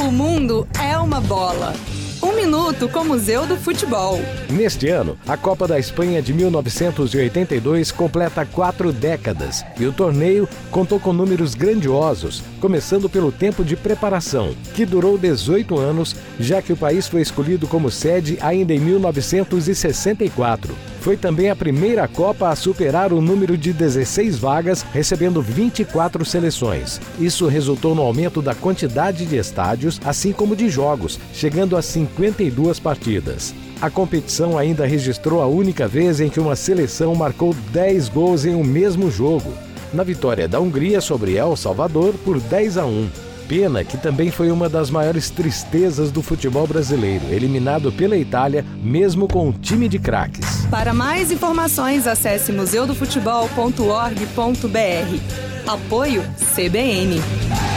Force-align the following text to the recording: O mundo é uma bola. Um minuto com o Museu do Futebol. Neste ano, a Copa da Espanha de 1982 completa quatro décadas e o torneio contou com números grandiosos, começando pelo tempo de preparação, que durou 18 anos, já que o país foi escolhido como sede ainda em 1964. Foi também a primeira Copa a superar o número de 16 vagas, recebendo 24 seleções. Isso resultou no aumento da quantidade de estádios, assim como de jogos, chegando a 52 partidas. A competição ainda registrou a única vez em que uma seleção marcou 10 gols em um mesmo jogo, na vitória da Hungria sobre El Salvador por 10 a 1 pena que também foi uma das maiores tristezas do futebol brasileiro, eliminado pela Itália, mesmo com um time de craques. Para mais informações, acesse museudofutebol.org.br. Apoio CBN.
O 0.00 0.10
mundo 0.10 0.66
é 0.82 0.96
uma 0.96 1.20
bola. 1.20 1.74
Um 2.22 2.32
minuto 2.32 2.88
com 2.88 3.00
o 3.00 3.04
Museu 3.04 3.46
do 3.46 3.54
Futebol. 3.54 4.18
Neste 4.48 4.88
ano, 4.88 5.18
a 5.28 5.36
Copa 5.36 5.68
da 5.68 5.78
Espanha 5.78 6.22
de 6.22 6.32
1982 6.32 7.92
completa 7.92 8.46
quatro 8.46 8.94
décadas 8.94 9.62
e 9.78 9.84
o 9.84 9.92
torneio 9.92 10.48
contou 10.70 10.98
com 10.98 11.12
números 11.12 11.54
grandiosos, 11.54 12.42
começando 12.62 13.10
pelo 13.10 13.30
tempo 13.30 13.62
de 13.62 13.76
preparação, 13.76 14.54
que 14.74 14.86
durou 14.86 15.18
18 15.18 15.78
anos, 15.78 16.16
já 16.38 16.62
que 16.62 16.72
o 16.72 16.76
país 16.78 17.06
foi 17.06 17.20
escolhido 17.20 17.68
como 17.68 17.90
sede 17.90 18.38
ainda 18.40 18.72
em 18.72 18.78
1964. 18.78 20.74
Foi 21.00 21.16
também 21.16 21.48
a 21.48 21.56
primeira 21.56 22.06
Copa 22.06 22.50
a 22.50 22.54
superar 22.56 23.10
o 23.10 23.22
número 23.22 23.56
de 23.56 23.72
16 23.72 24.36
vagas, 24.38 24.82
recebendo 24.92 25.40
24 25.40 26.24
seleções. 26.26 27.00
Isso 27.18 27.46
resultou 27.48 27.94
no 27.94 28.02
aumento 28.02 28.42
da 28.42 28.54
quantidade 28.54 29.24
de 29.24 29.36
estádios, 29.36 29.98
assim 30.04 30.30
como 30.32 30.54
de 30.54 30.68
jogos, 30.68 31.18
chegando 31.32 31.74
a 31.76 31.80
52 31.82 32.78
partidas. 32.78 33.54
A 33.80 33.88
competição 33.88 34.58
ainda 34.58 34.84
registrou 34.86 35.40
a 35.42 35.46
única 35.46 35.88
vez 35.88 36.20
em 36.20 36.28
que 36.28 36.38
uma 36.38 36.54
seleção 36.54 37.14
marcou 37.14 37.54
10 37.72 38.10
gols 38.10 38.44
em 38.44 38.54
um 38.54 38.62
mesmo 38.62 39.10
jogo, 39.10 39.50
na 39.94 40.02
vitória 40.04 40.46
da 40.46 40.60
Hungria 40.60 41.00
sobre 41.00 41.34
El 41.34 41.56
Salvador 41.56 42.14
por 42.24 42.38
10 42.38 42.76
a 42.76 42.84
1 42.84 43.29
pena 43.50 43.82
que 43.82 43.98
também 43.98 44.30
foi 44.30 44.48
uma 44.52 44.68
das 44.68 44.88
maiores 44.90 45.28
tristezas 45.28 46.12
do 46.12 46.22
futebol 46.22 46.68
brasileiro, 46.68 47.24
eliminado 47.32 47.90
pela 47.90 48.16
Itália, 48.16 48.64
mesmo 48.80 49.26
com 49.26 49.48
um 49.48 49.52
time 49.52 49.88
de 49.88 49.98
craques. 49.98 50.66
Para 50.70 50.94
mais 50.94 51.32
informações, 51.32 52.06
acesse 52.06 52.52
museudofutebol.org.br. 52.52 55.18
Apoio 55.66 56.22
CBN. 56.54 57.69